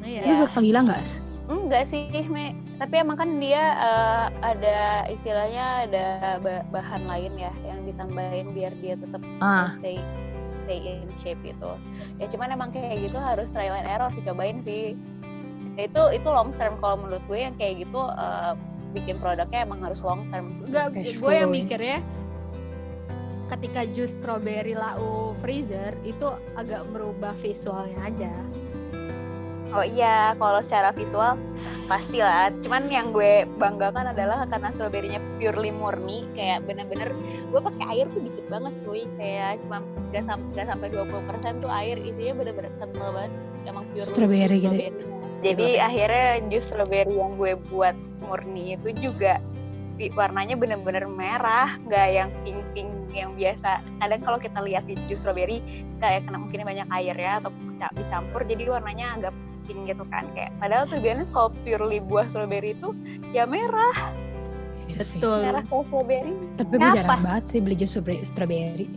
[0.03, 1.03] Iya Lu bakal hilang nggak?
[1.51, 2.57] Enggak sih, Me.
[2.79, 6.07] Tapi emang kan dia eh, ada istilahnya ada
[6.41, 9.77] ba- bahan lain ya yang ditambahin biar dia tetap Ah.
[9.79, 9.99] stay
[10.65, 11.73] stay in shape itu.
[12.17, 14.95] Ya cuman emang kayak gitu harus trial and error sih cobain sih.
[15.75, 18.53] Ya, itu itu long term kalau menurut gue yang kayak gitu eh,
[18.93, 20.63] bikin produknya emang harus long term.
[20.63, 21.57] Enggak, gue yang ya.
[21.59, 21.99] mikir ya
[23.53, 26.25] ketika jus strawberry lau freezer itu
[26.57, 28.33] agak merubah visualnya aja.
[29.73, 31.41] Oh iya, kalau secara visual
[31.89, 32.53] pastilah.
[32.61, 37.13] Cuman yang gue banggakan adalah karena stroberinya purely murni, kayak bener-bener
[37.49, 39.81] gue pakai air tuh dikit banget cuy, kayak cuma
[40.13, 43.33] nggak sam nggak sampai 20% tuh air, isinya bener-bener kental banget,
[43.65, 44.89] emang pure Strawberry gitu ya?
[44.93, 45.41] strawberry.
[45.43, 49.43] Jadi akhirnya jus strawberry yang gue buat murni itu juga
[50.17, 53.85] warnanya bener-bener merah, nggak yang pink-pink yang biasa.
[54.01, 55.61] Kadang kalau kita lihat di jus strawberry
[56.01, 57.53] kayak kena mungkin banyak air ya atau
[57.99, 59.35] dicampur jadi warnanya agak
[59.67, 62.95] pink gitu kan kayak padahal tuh biasanya kalau purely buah strawberry itu
[63.31, 64.13] ya merah
[64.93, 64.99] Iya.
[64.99, 65.39] Betul.
[65.41, 68.93] merah kayak strawberry Tapi gue jarang banget sih beli jus strawberry-.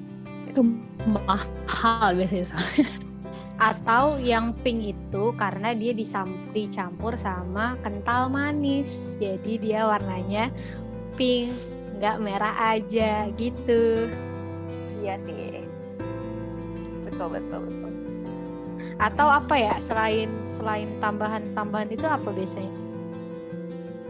[0.50, 0.62] Itu
[1.08, 2.88] mahal biasanya soalnya.
[3.56, 9.16] Atau yang pink itu karena dia dicampur sama kental manis.
[9.24, 10.52] Jadi dia warnanya
[11.16, 11.56] pink,
[12.02, 14.12] nggak merah aja gitu.
[15.00, 15.62] iya sih
[17.06, 17.92] betul betul betul
[18.96, 22.72] Atau apa ya selain selain tambahan-tambahan itu apa biasanya?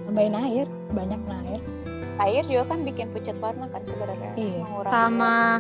[0.06, 1.62] Tambahin air, banyak air.
[2.15, 4.63] air juga kan bikin pucat warna kan sebenarnya Iya.
[4.88, 5.60] Sama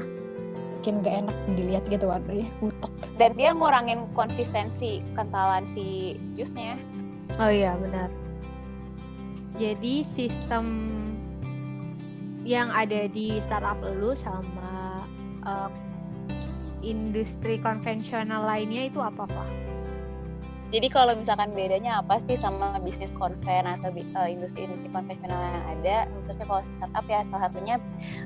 [0.79, 2.91] Bikin gak enak dilihat gitu warnanya, utek.
[3.17, 6.77] dan dia ngurangin konsistensi kentalan si jusnya
[7.35, 8.07] Oh iya benar.
[9.57, 10.65] Jadi sistem
[12.45, 15.01] yang ada di startup lu sama
[15.43, 15.69] eh,
[16.85, 19.49] industri konvensional lainnya itu apa pak?
[20.73, 25.65] Jadi kalau misalkan bedanya apa sih sama bisnis konven atau bi- eh, industri-industri konvensional yang
[25.77, 25.97] ada?
[26.25, 27.75] Maksudnya kalau startup ya salah satunya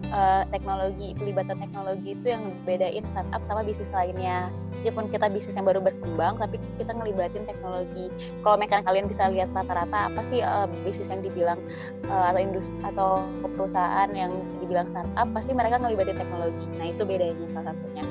[0.10, 4.50] eh, teknologi, pelibatan teknologi itu yang bedain startup sama bisnis lainnya.
[4.74, 8.08] Meskipun kita bisnis yang baru berkembang, tapi kita ngelibatin teknologi.
[8.42, 11.60] Kalau mereka kalian bisa lihat rata-rata apa sih eh, bisnis yang dibilang
[12.08, 13.28] eh, atau industri atau
[13.60, 16.66] perusahaan yang dibilang startup, pasti mereka ngelibatin teknologi.
[16.82, 18.08] Nah itu bedanya salah satunya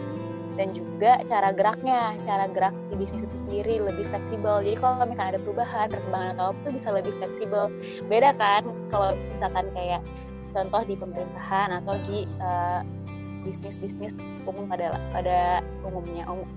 [0.58, 4.58] dan juga cara geraknya, cara gerak di bisnis itu sendiri lebih fleksibel.
[4.66, 7.64] Jadi kalau misalkan ada perubahan, perkembangan atau apa itu bisa lebih fleksibel.
[8.10, 10.02] Beda kan kalau misalkan kayak
[10.50, 12.80] contoh di pemerintahan atau di eh,
[13.46, 14.12] bisnis-bisnis
[14.50, 16.26] umum pada pada umumnya.
[16.26, 16.50] umum.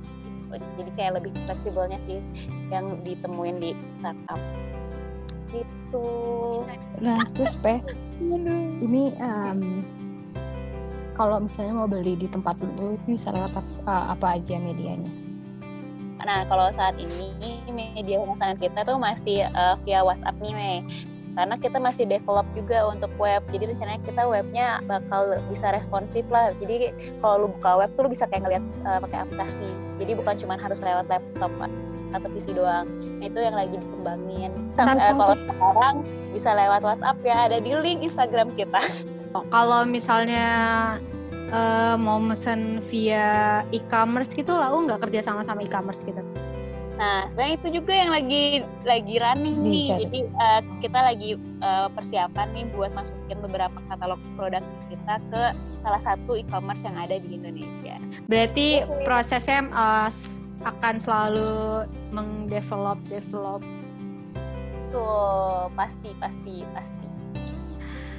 [0.51, 2.19] Jadi kayak lebih fleksibelnya sih
[2.73, 4.41] yang ditemuin di startup.
[5.53, 6.07] Gitu.
[6.99, 7.79] Nah, terus Pe,
[8.83, 9.83] ini em,
[11.15, 15.11] kalau misalnya mau beli di tempat lu itu bisa lewat apa, apa aja medianya?
[16.21, 17.33] Nah, kalau saat ini
[17.73, 20.77] media pemasaran kita tuh masih eh, via WhatsApp nih, Mei.
[21.31, 23.39] Karena kita masih develop juga untuk web.
[23.55, 26.51] Jadi rencananya kita webnya bakal bisa responsif lah.
[26.59, 26.91] Jadi
[27.23, 29.69] kalau lu buka web tuh lu bisa kayak ngeliat eh, pakai aplikasi.
[30.03, 31.51] Jadi bukan cuma harus lewat laptop
[32.11, 32.85] atau PC doang.
[33.23, 34.51] Nah, itu yang lagi dikembangin.
[34.75, 35.95] Eh, kalau sekarang
[36.35, 38.83] bisa lewat WhatsApp ya, ada di link Instagram kita.
[39.31, 40.47] Oh, Kalau misalnya
[41.51, 46.19] eh, mau mesen via e-commerce gitu, lau nggak kerja sama sama e-commerce gitu?
[47.01, 48.43] Nah, sebenarnya itu juga yang lagi
[48.85, 49.85] lagi running nih.
[49.89, 50.01] Dicari.
[50.05, 51.29] Jadi uh, kita lagi
[51.65, 55.43] uh, persiapan nih buat masukin beberapa katalog produk kita ke
[55.81, 57.97] salah satu e-commerce yang ada di Indonesia.
[58.29, 60.13] Berarti prosesnya uh,
[60.61, 63.65] akan selalu mengdevelop develop.
[64.93, 67.00] Tuh, pasti pasti pasti.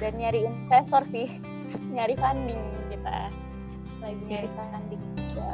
[0.03, 1.39] Dan nyari investor sih,
[1.95, 2.59] nyari funding
[2.91, 3.31] kita.
[4.03, 5.51] Lagi nyari funding juga.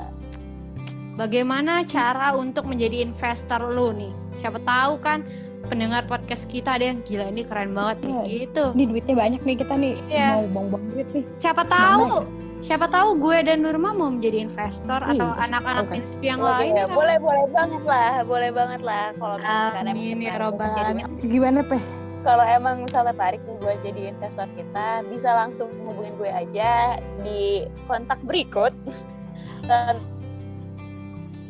[1.13, 4.09] Bagaimana cara untuk menjadi investor lu nih?
[4.41, 5.21] Siapa tahu kan
[5.69, 8.23] pendengar podcast kita ada yang gila ini keren banget nih Iya.
[8.25, 8.63] gitu.
[8.73, 10.29] Ini duitnya banyak nih kita nih Iya.
[10.33, 11.23] mau buang-buang duit nih.
[11.37, 12.25] Siapa tahu
[12.59, 15.95] siapa tahu gue dan Nurma mau menjadi investor Iya, atau anak-anak kan.
[15.95, 16.71] inspi yang Boleh, lain.
[16.73, 16.87] kan?
[16.91, 21.05] boleh boleh banget lah, boleh banget lah kalau misalkan emang Amin ya robbal alamin.
[21.21, 21.83] Gimana Peh?
[22.21, 27.65] Kalau emang misal tertarik nih buat jadi investor kita bisa langsung hubungin gue aja di
[27.87, 28.75] kontak berikut
[29.69, 30.03] Dan-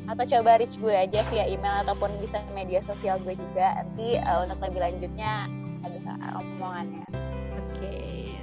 [0.10, 4.42] atau coba reach gue aja via email ataupun bisa media sosial gue juga nanti uh,
[4.42, 5.46] untuk lebih lanjutnya
[5.86, 7.06] ada omongannya
[7.80, 8.36] Oke.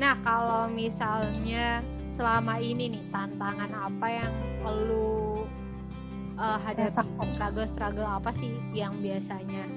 [0.00, 1.84] Nah, kalau misalnya
[2.16, 4.32] selama ini nih tantangan apa yang
[4.64, 5.44] lu
[6.40, 6.88] uh, hadapi?
[6.88, 9.68] Struggle-struggle apa sih yang biasanya?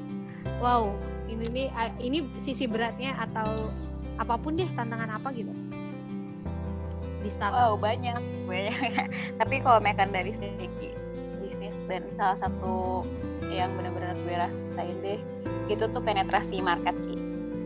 [0.61, 0.93] Wow,
[1.29, 3.69] ini nih uh, ini sisi beratnya atau
[4.21, 5.53] apa pun deh tantangan apa gitu?
[7.21, 7.57] Di startup.
[7.57, 8.17] wow banyak
[8.49, 10.89] banyak tapi kalau mekan dari segi
[11.41, 13.05] bisnis dan salah satu
[13.49, 15.19] yang benar-benar gue rasain deh
[15.69, 17.15] itu tuh penetrasi market sih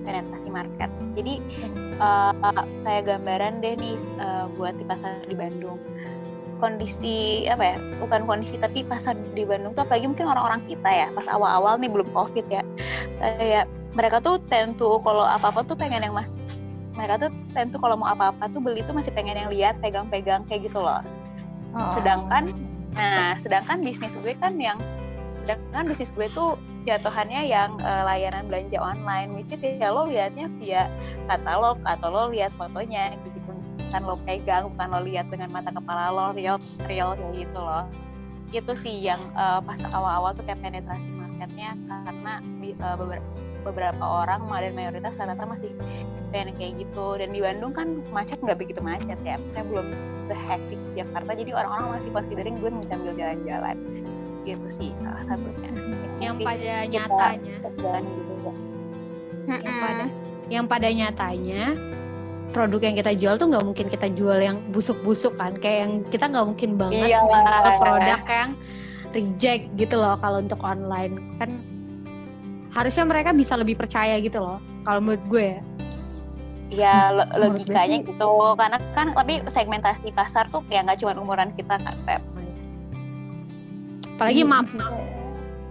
[0.06, 1.42] penetrasi market jadi
[1.98, 2.32] uh,
[2.86, 5.82] kayak gambaran deh nih uh, buat di pasar di Bandung
[6.60, 11.08] kondisi apa ya bukan kondisi tapi pasar di Bandung tuh apalagi mungkin orang-orang kita ya
[11.12, 12.64] pas awal-awal nih belum covid ya.
[13.20, 13.66] Kayak
[13.96, 16.32] mereka tuh tentu kalau apa-apa tuh pengen yang mas
[16.96, 20.68] mereka tuh tentu kalau mau apa-apa tuh beli tuh masih pengen yang lihat pegang-pegang kayak
[20.72, 21.04] gitu loh.
[21.76, 21.92] Oh.
[21.96, 22.56] Sedangkan-
[22.96, 24.80] Nah, sedangkan bisnis gue kan yang
[25.44, 26.56] sedangkan bisnis gue tuh
[26.88, 30.88] jatuhannya yang eh, layanan belanja online, which is ya lo liatnya via
[31.28, 33.45] katalog atau lo lihat fotonya gitu,
[33.96, 37.88] bukan lo pegang, bukan lo lihat dengan mata kepala lo real real kayak gitu loh.
[38.52, 43.24] Itu sih yang eh, pas awal-awal tuh kayak penetrasi marketnya karena di- eh, beber-
[43.64, 45.72] beberapa orang dan mayoritas rata-rata masih
[46.36, 47.08] pengen kayak gitu.
[47.16, 49.40] Dan di Bandung kan macet nggak begitu macet ya.
[49.48, 49.96] Saya belum
[50.28, 53.80] sehektik Jakarta jadi orang-orang masih considering gue mau sambil jalan-jalan.
[54.44, 55.72] Gitu sih salah satunya.
[56.20, 58.34] Yang Jadi pada nyatanya, jalan gitu
[59.46, 60.06] yang pada
[60.52, 61.64] yang pada nyatanya
[62.52, 66.26] produk yang kita jual tuh nggak mungkin kita jual yang busuk-busuk kan kayak yang kita
[66.28, 67.78] nggak mungkin banget Iyalah.
[67.80, 68.52] produk yang
[69.12, 71.14] reject gitu loh kalau untuk online.
[71.40, 71.50] Kan
[72.72, 75.62] harusnya mereka bisa lebih percaya gitu loh kalau menurut gue ya.
[76.66, 76.96] Ya
[77.38, 78.30] logikanya gitu.
[78.58, 82.24] Karena kan tapi segmentasi pasar tuh ya nggak cuma umuran kita kan Pep
[84.16, 85.04] apalagi Iya, maaf maksudnya-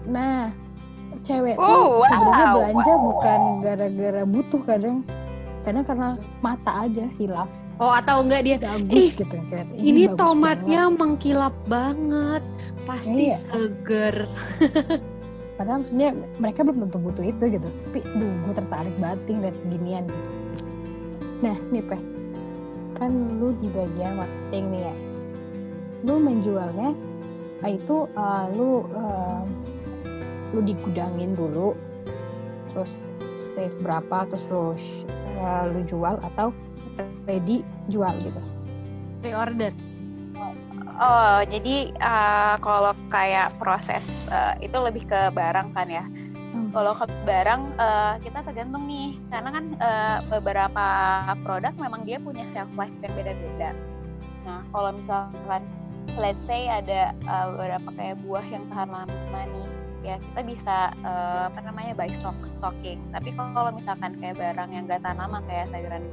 [0.05, 0.43] Nah,
[1.25, 3.05] cewek Oh, tuh wow, sebenarnya belanja wow.
[3.09, 4.97] bukan gara-gara butuh kadang
[5.65, 6.09] kadang karena
[6.45, 7.51] mata aja hilaf.
[7.83, 12.45] Oh atau enggak dia bagus gitu kayak ini bagus tomatnya mengkilap banget.
[12.87, 13.39] Pasti Iya.
[13.41, 14.17] seger.
[14.29, 15.01] Banget.
[15.59, 16.11] padahal maksudnya
[16.43, 17.69] mereka belum tentu butuh itu gitu.
[17.91, 20.45] Tapi duh gue tertarik banget liat ginian gitu
[21.45, 22.01] nah nih peh
[22.97, 24.95] kan lu di bagian marketing nih ya.
[26.09, 26.95] Lu menjualnya
[27.61, 29.43] ah, itu uh, lu uh,
[30.55, 31.75] lu digudangin dulu
[32.71, 34.73] terus save berapa terus lu
[35.45, 36.51] uh, lu jual atau
[37.29, 37.61] ready
[37.93, 38.41] jual gitu
[39.21, 39.71] pre-order
[40.95, 46.07] Oh, jadi uh, kalau kayak proses uh, itu lebih ke barang kan ya.
[46.55, 46.71] Hmm.
[46.71, 50.87] Kalau ke barang uh, kita tergantung nih, karena kan uh, beberapa
[51.43, 53.75] produk memang dia punya shelf life yang beda-beda.
[54.47, 55.67] Nah, kalau misalkan
[56.15, 59.69] let's say ada uh, beberapa kayak buah yang tahan lama nih,
[60.05, 63.01] ya kita bisa uh, apa namanya buy stock stocking.
[63.11, 66.05] Tapi kalau misalkan kayak barang yang gak tahan lama kayak sayuran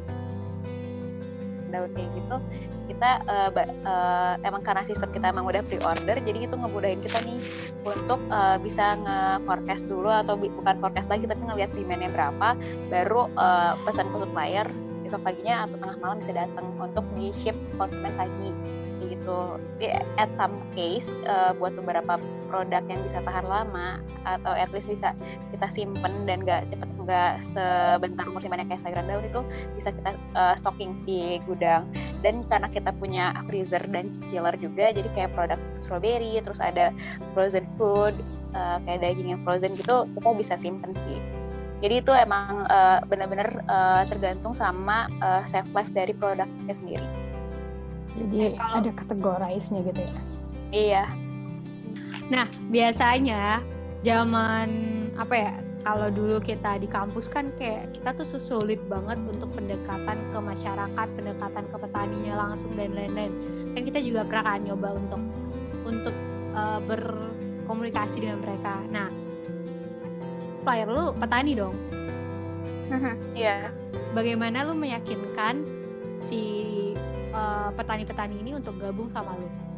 [1.72, 2.36] daun kayak gitu
[2.92, 3.50] kita uh,
[3.88, 7.40] uh, emang karena sistem kita emang udah pre-order jadi itu ngemudahin kita nih
[7.88, 12.60] untuk uh, bisa nge-forecast dulu atau bukan forecast lagi tapi ngelihat demandnya berapa
[12.92, 14.68] baru uh, pesan ke supplier
[15.02, 18.14] besok paginya atau tengah malam bisa datang untuk di ship konsumen
[19.02, 19.38] Kayak gitu
[19.82, 19.88] Tapi
[20.22, 25.16] at some case uh, buat beberapa produk yang bisa tahan lama atau at least bisa
[25.56, 29.42] kita simpen dan nggak cepet nggak sebentar simpannya kayak sayuran daun itu
[29.80, 31.88] bisa kita uh, stocking di gudang.
[32.20, 36.92] Dan karena kita punya freezer dan chiller juga jadi kayak produk strawberry terus ada
[37.32, 38.14] frozen food
[38.52, 41.24] uh, kayak daging yang frozen gitu kita bisa simpen sih.
[41.82, 47.08] Jadi itu emang uh, benar-benar uh, tergantung sama uh, shelf life dari produknya sendiri.
[48.12, 50.14] Jadi Eh, kalau- ada kategorize-nya gitu ya?
[50.72, 51.04] Iya
[52.32, 53.60] Nah, biasanya
[54.08, 54.70] zaman
[55.20, 55.54] apa ya?
[55.82, 61.08] Kalau dulu kita di kampus kan kayak kita tuh sulit banget untuk pendekatan ke masyarakat,
[61.18, 63.34] pendekatan ke petaninya langsung dan lain-lain.
[63.76, 65.22] Kan kita juga pernah kan nyoba untuk
[65.84, 66.16] untuk
[66.54, 68.78] uh, berkomunikasi dengan mereka.
[68.94, 69.10] Nah,
[70.64, 71.76] player lu petani dong.
[73.34, 73.36] Iya.
[73.36, 73.62] yeah.
[74.14, 75.66] Bagaimana lu meyakinkan
[76.22, 76.40] si
[76.94, 79.71] petani uh, petani-petani ini untuk gabung sama lu?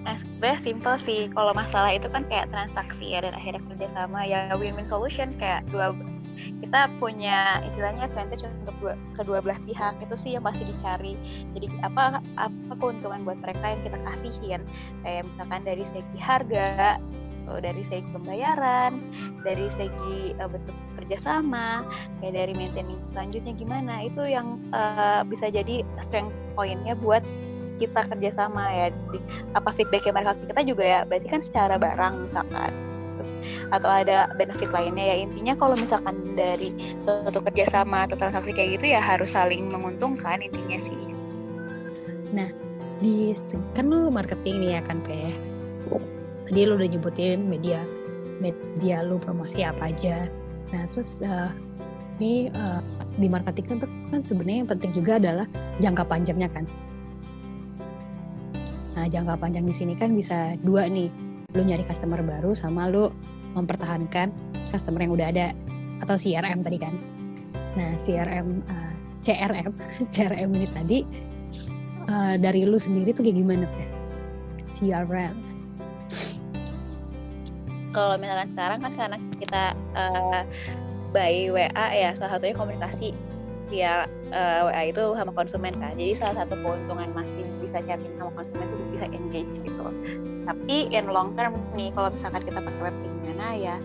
[0.00, 1.20] Nah, sebenarnya simple sih.
[1.36, 5.92] Kalau masalah itu kan kayak transaksi ya dan akhirnya kerjasama ya win-win solution kayak dua
[6.40, 11.14] kita punya istilahnya advantage untuk dua, kedua belah pihak itu sih yang pasti dicari.
[11.52, 14.60] Jadi apa apa keuntungan buat mereka yang kita kasihin
[15.04, 16.96] kayak misalkan dari segi harga,
[17.58, 19.02] dari segi pembayaran,
[19.42, 21.82] dari segi uh, bentuk kerjasama,
[22.22, 27.26] kayak dari maintenance selanjutnya gimana itu yang uh, bisa jadi strength pointnya buat
[27.80, 29.18] kita kerjasama ya di,
[29.56, 32.72] apa feedback yang mereka kita juga ya berarti kan secara barang misalkan.
[33.72, 38.92] Atau ada benefit lainnya ya intinya kalau misalkan dari suatu kerjasama atau transaksi kayak gitu
[38.92, 41.00] ya harus saling menguntungkan intinya sih.
[42.36, 42.52] Nah
[43.00, 43.32] di
[43.72, 45.32] kan lu marketing nih ya kan kayak
[46.44, 47.80] tadi lu udah nyebutin media
[48.44, 50.28] media lu promosi apa aja.
[50.72, 51.48] Nah terus uh,
[52.20, 52.84] ini uh,
[53.16, 53.78] di marketing kan
[54.12, 55.46] kan sebenarnya yang penting juga adalah
[55.80, 56.68] jangka panjangnya kan
[58.98, 61.10] Nah, jangka panjang di sini kan bisa dua nih.
[61.54, 63.10] Lu nyari customer baru sama lu
[63.54, 64.30] mempertahankan
[64.70, 65.46] customer yang udah ada
[66.02, 66.94] atau CRM tadi kan.
[67.74, 69.70] Nah, CRM uh, CRM
[70.14, 70.98] CRM ini tadi
[72.10, 73.88] uh, dari lu sendiri tuh kayak gimana, ya?
[74.62, 75.36] CRM.
[77.90, 79.64] Kalau misalkan sekarang kan karena kita
[79.98, 80.42] uh,
[81.10, 83.10] by WA ya salah satunya komunikasi
[83.70, 85.94] via uh, WA itu sama konsumen kan.
[85.94, 89.80] Jadi salah satu keuntungan masih bisa chatting sama konsumen itu bisa engage gitu
[90.50, 93.76] tapi in long term nih kalau misalkan kita pakai web gimana ya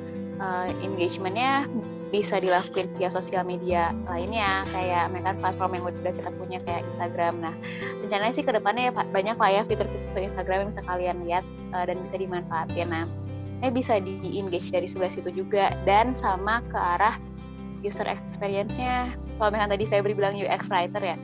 [0.42, 1.70] uh, engagementnya
[2.10, 4.64] bisa dilakukan via sosial media lainnya.
[4.72, 7.34] Kayak mereka platform yang udah kita punya kayak Instagram.
[7.44, 7.54] Nah
[8.00, 11.44] rencananya sih ke depannya ya banyak lah ya fitur-fitur Instagram yang bisa kalian lihat
[11.76, 12.88] uh, dan bisa dimanfaatin.
[12.88, 13.06] Nah
[13.62, 17.20] ini bisa di engage dari sebelah situ juga dan sama ke arah
[17.86, 21.18] user experience-nya kalau misalnya tadi Febri bilang UX writer ya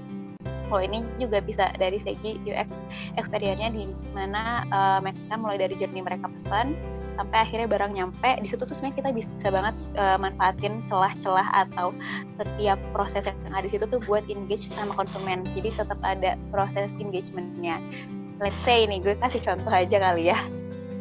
[0.72, 2.80] kalau ini juga bisa dari segi UX
[3.20, 6.80] experience-nya di mana uh, mereka mulai dari journey mereka pesan
[7.20, 11.92] sampai akhirnya barang nyampe di situ tuh sebenarnya kita bisa banget uh, manfaatin celah-celah atau
[12.40, 15.44] setiap proses yang ada di situ tuh buat engage sama konsumen.
[15.52, 17.84] Jadi tetap ada proses engagementnya.
[18.40, 20.40] Let's say ini gue kasih contoh aja kali ya.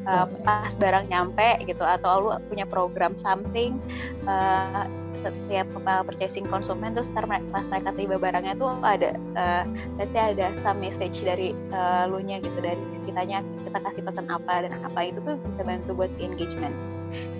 [0.08, 3.76] Uh, pas barang nyampe gitu atau lu punya program something
[4.24, 4.88] uh,
[5.20, 5.66] setiap
[6.08, 9.64] purchasing konsumen terus ntar pas mereka tiba barangnya tuh ada uh,
[10.00, 14.72] ada some message dari uh, lu nya gitu dari kitanya kita kasih pesan apa dan
[14.82, 16.74] apa itu tuh bisa bantu buat engagement.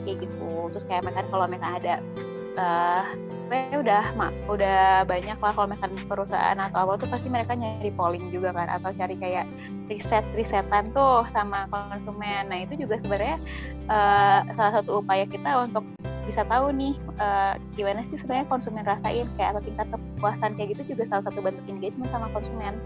[0.06, 0.50] Kayak gitu.
[0.74, 1.94] Terus kayak mereka kalau mereka ada
[2.58, 3.04] uh,
[3.50, 8.30] udah mak udah banyak lah kalau misalkan perusahaan atau apa tuh pasti mereka nyari polling
[8.30, 9.42] juga kan atau cari kayak
[9.90, 12.46] riset risetan tuh sama konsumen.
[12.46, 13.38] Nah itu juga sebenarnya
[13.90, 15.82] uh, salah satu upaya kita untuk
[16.30, 20.94] bisa tahu nih uh, gimana sih sebenarnya konsumen rasain kayak atau tingkat kepuasan kayak gitu
[20.94, 22.78] juga salah satu bentuk engagement sama konsumen.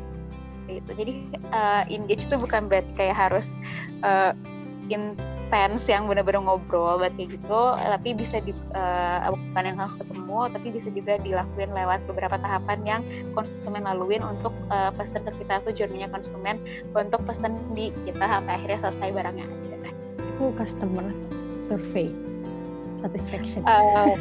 [0.65, 0.91] Gitu.
[0.97, 1.13] Jadi
[1.53, 3.53] uh, engage itu bukan berarti kayak harus
[4.01, 4.33] uh,
[4.89, 10.67] intens yang benar-benar ngobrol buat gitu tapi bisa di uh, bukan yang harus ketemu tapi
[10.73, 13.01] bisa juga dilakuin lewat beberapa tahapan yang
[13.37, 16.61] konsumen laluin untuk uh, pesan ke kita tuh journey konsumen
[16.97, 19.47] untuk pesan di kita sampai akhirnya selesai barangnya.
[19.47, 19.75] Ada
[20.35, 22.11] itu customer survey
[23.05, 23.61] satisfaction.
[23.69, 24.17] Uh,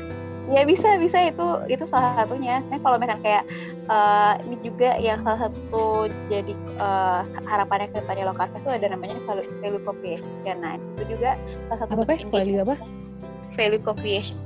[0.52, 2.60] ya bisa bisa itu itu salah satunya.
[2.68, 3.44] Nah, kalau misalkan kayak
[3.88, 9.16] uh, ini juga yang salah satu jadi uh, harapannya ke depannya lokal itu ada namanya
[9.24, 11.40] value, value co-creation nah itu juga
[11.72, 12.76] salah satu apa value apa
[13.56, 14.38] value co-creation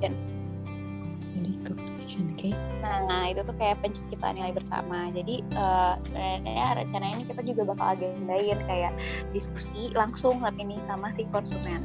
[1.33, 2.39] value co-creation oke.
[2.39, 2.53] Okay.
[2.87, 5.11] nah itu tuh kayak penciptaan nilai bersama.
[5.11, 8.93] Jadi uh, sebenarnya rencananya ini kita juga bakal agendain kayak
[9.35, 11.83] diskusi langsung tapi ini sama si konsumen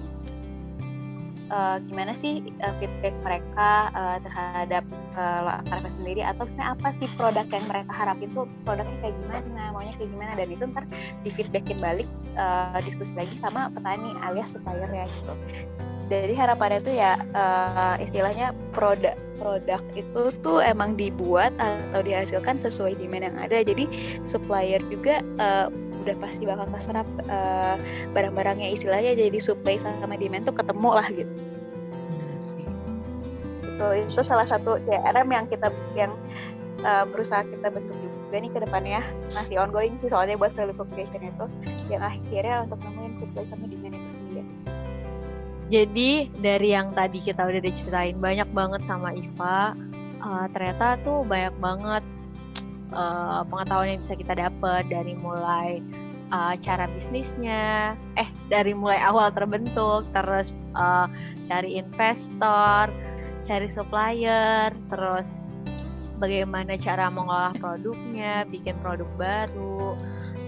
[1.52, 4.84] uh, gimana sih uh, feedback mereka uh, terhadap
[5.14, 6.22] uh, karya sendiri?
[6.24, 10.33] Atau apa sih produk yang mereka harapin tuh produknya kayak gimana maunya kayak gimana?
[10.35, 10.85] Dan itu ntar
[11.22, 12.08] di feedbackin balik
[12.40, 15.35] uh, diskusi lagi sama petani alias supplier ya gitu.
[16.10, 23.00] Jadi harapannya tuh ya uh, istilahnya produk produk itu tuh emang dibuat atau dihasilkan sesuai
[23.00, 23.64] demand yang ada.
[23.64, 23.88] Jadi
[24.29, 25.72] supplier juga uh,
[26.03, 27.77] udah pasti bakal keserap uh,
[28.13, 31.33] barang-barangnya istilahnya jadi supply sama demand tuh ketemu lah gitu.
[33.63, 36.13] Itu itu salah satu CRM yang kita yang
[36.85, 39.00] uh, berusaha kita bentuk juga nih ke depannya
[39.33, 41.46] masih ongoing sih soalnya buat value creation itu
[41.92, 44.42] yang akhirnya untuk nemuin life sama design itu sendiri.
[45.73, 49.73] Jadi dari yang tadi kita udah diceritain banyak banget sama Iva.
[50.23, 52.05] Uh, ternyata tuh banyak banget
[52.92, 55.80] uh, pengetahuan yang bisa kita dapat dari mulai
[56.32, 61.06] uh, cara bisnisnya, eh dari mulai awal terbentuk, terus uh,
[61.46, 62.88] cari investor,
[63.44, 65.36] cari supplier, terus
[66.16, 69.98] bagaimana cara mengolah produknya, bikin produk baru,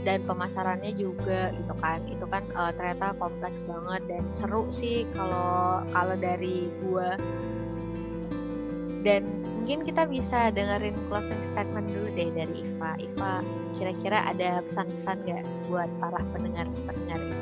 [0.07, 2.01] dan pemasarannya juga gitu kan.
[2.09, 7.18] Itu kan uh, ternyata kompleks banget dan seru sih kalau kalau dari gua.
[9.05, 13.01] Dan mungkin kita bisa dengerin closing statement dulu deh dari Iva.
[13.01, 13.41] Iva
[13.81, 15.41] kira-kira ada pesan-pesan nggak
[15.73, 17.39] buat para pendengar-pendengar ini?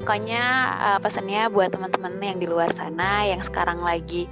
[0.00, 0.44] Pokoknya
[0.80, 4.24] uh, pesannya buat teman-teman yang di luar sana yang sekarang lagi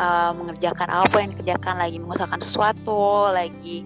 [0.00, 3.84] uh, mengerjakan apa pun yang dikerjakan, lagi mengusahakan sesuatu, lagi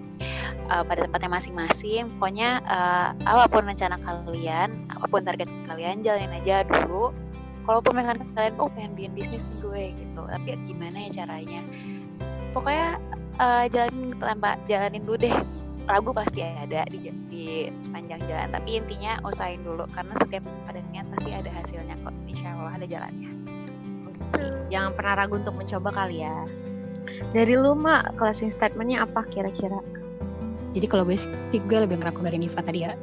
[0.70, 2.14] uh, pada tempatnya masing-masing.
[2.22, 7.10] Pokoknya uh, apa pun rencana kalian, apa pun target kalian, jalanin aja dulu.
[7.66, 11.60] Kalaupun pengen kalian, oh pengen bikin bisnis nih gue gitu, tapi gimana ya caranya?
[12.54, 13.02] Pokoknya
[13.42, 15.34] uh, jalanin tanpa jalanin dulu deh.
[15.86, 18.50] Ragu pasti ada di, di sepanjang jalan.
[18.54, 22.14] Tapi intinya usahain dulu karena setiap ada niat pasti ada hasilnya kok.
[22.26, 23.30] Insya Allah ada jalannya.
[24.66, 26.34] Jangan pernah ragu untuk mencoba kali ya.
[27.30, 29.78] Dari lu mak closing statementnya apa kira-kira?
[30.74, 32.98] Jadi kalau gue sih gue lebih ngerangkum dari Niva tadi ya.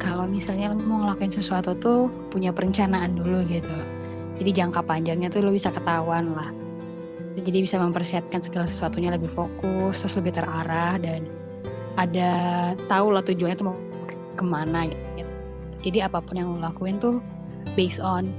[0.00, 4.01] Kalau misalnya mau ngelakuin sesuatu tuh punya perencanaan dulu gitu
[4.42, 6.50] jadi jangka panjangnya tuh lo bisa ketahuan lah
[7.40, 11.24] jadi bisa mempersiapkan segala sesuatunya lebih fokus terus lebih terarah dan
[11.96, 12.30] ada
[12.88, 13.76] tahu lah tujuannya tuh mau
[14.36, 15.32] ke mana gitu.
[15.82, 17.20] Jadi apa pun yang lo lakuin tuh
[17.74, 18.32] based on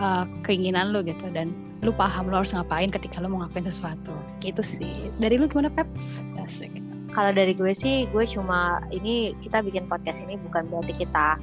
[0.00, 1.52] uh, keinginan lo gitu dan
[1.84, 5.70] lu paham lo harus ngapain ketika lo mau ngapain sesuatu gitu sih dari lu gimana
[5.70, 6.26] Peps?
[6.42, 6.72] Asik.
[7.12, 11.40] Kalau dari gue sih gue cuma ini kita bikin podcast ini bukan berarti kita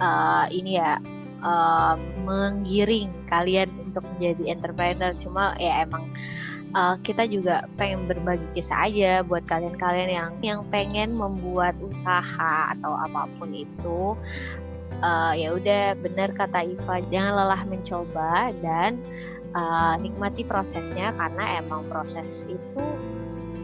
[0.00, 0.96] uh, ini ya
[1.44, 5.12] uh, menggiring kalian untuk menjadi entrepreneur.
[5.20, 6.08] Cuma ya emang
[6.74, 12.92] uh, kita juga pengen berbagi kisah aja buat kalian-kalian yang yang pengen membuat usaha atau
[12.96, 14.16] apa pun itu.
[15.04, 18.96] Uh, ya udah benar kata Iva jangan lelah mencoba dan
[19.52, 22.84] uh, nikmati prosesnya karena emang proses itu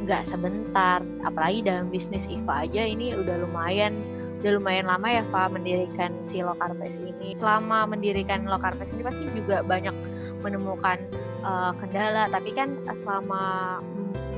[0.05, 1.01] nggak sebentar.
[1.23, 6.41] Apalagi dalam bisnis Iva aja ini udah lumayan udah lumayan lama ya Pak mendirikan si
[6.41, 7.37] Lokarpes ini.
[7.37, 9.93] Selama mendirikan Lokarpes ini pasti juga banyak
[10.41, 10.97] menemukan
[11.45, 12.33] uh, kendala.
[12.33, 13.79] Tapi kan selama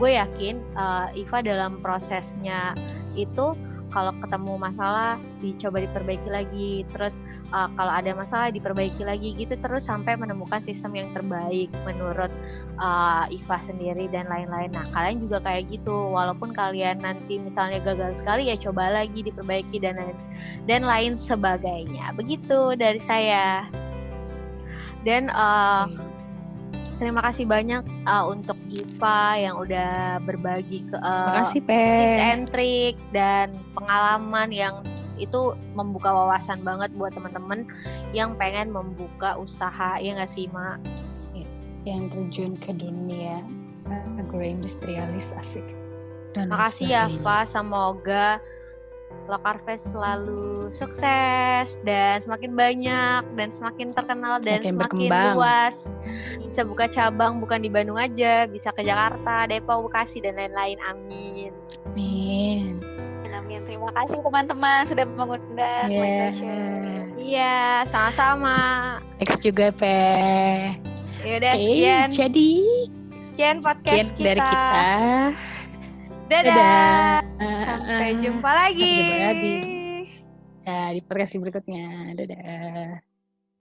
[0.02, 2.74] gue yakin uh, Iva dalam prosesnya
[3.14, 3.54] itu
[3.94, 6.82] kalau ketemu masalah dicoba diperbaiki lagi.
[6.90, 7.14] Terus
[7.52, 12.32] uh, kalau ada masalah diperbaiki lagi gitu terus sampai menemukan sistem yang terbaik menurut
[12.80, 14.72] uh, Iva sendiri dan lain-lain.
[14.72, 15.94] Nah kalian juga kayak gitu.
[16.12, 20.00] Walaupun kalian nanti misalnya gagal sekali ya coba lagi diperbaiki dan
[20.66, 22.16] dan lain sebagainya.
[22.16, 23.68] Begitu dari saya.
[25.02, 25.90] Dan uh,
[27.02, 32.94] terima kasih banyak uh, untuk Iva yang udah berbagi ke uh, Makasih, tips and trick
[33.10, 34.74] dan pengalaman yang
[35.16, 37.68] itu membuka wawasan banget buat teman-teman
[38.16, 40.80] yang pengen membuka usaha ya nggak sih mak
[41.82, 43.42] yang terjun ke dunia
[44.18, 45.66] agroindustrialis asik
[46.32, 48.40] dan makasih ya Pak semoga
[49.30, 55.76] Lokarfest selalu sukses dan semakin banyak dan semakin terkenal dan semakin, semakin luas.
[56.42, 60.80] Bisa buka cabang bukan di Bandung aja, bisa ke Jakarta, Depok, Bekasi dan lain-lain.
[60.82, 61.52] Amin.
[61.92, 63.01] Amin.
[63.52, 63.68] Amin.
[63.68, 65.88] Terima kasih teman-teman sudah mengundang.
[65.92, 66.32] Yeah.
[67.20, 68.56] Iya, sama-sama.
[69.20, 69.92] Thanks juga, Pe.
[71.20, 72.08] Yaudah, okay, sekian.
[72.08, 72.50] Jadi,
[73.28, 74.24] sekian podcast sekian kita.
[74.24, 74.88] dari kita.
[76.32, 76.56] Dadah.
[76.56, 77.76] Dadah.
[77.84, 78.80] Sampai jumpa lagi.
[78.80, 79.56] Sampai jumpa lagi.
[80.64, 81.86] Ya, di podcast berikutnya.
[82.16, 83.11] Dadah.